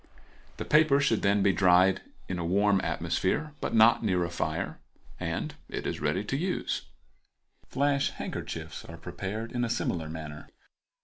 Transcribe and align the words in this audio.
The 0.57 0.65
paper 0.65 0.99
should 0.99 1.21
then 1.21 1.43
be 1.43 1.53
dried 1.53 2.01
in 2.27 2.39
a 2.39 2.43
warm 2.43 2.81
atmosphere, 2.83 3.53
but 3.61 3.75
not 3.75 4.03
near 4.03 4.23
a 4.23 4.31
fire, 4.31 4.79
and 5.19 5.53
it 5.69 5.85
is 5.85 6.01
ready 6.01 6.23
for 6.23 6.37
use. 6.37 6.87
Flash 7.67 8.09
handkerchiefs 8.09 8.83
are 8.83 8.97
prepared 8.97 9.51
in 9.51 9.63
a 9.63 9.69
similar 9.69 10.09
manner. 10.09 10.49